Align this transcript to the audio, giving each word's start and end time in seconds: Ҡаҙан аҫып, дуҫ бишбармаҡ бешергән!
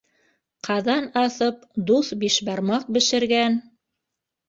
Ҡаҙан 0.67 1.09
аҫып, 1.25 1.69
дуҫ 1.91 2.11
бишбармаҡ 2.25 2.91
бешергән! 2.99 3.65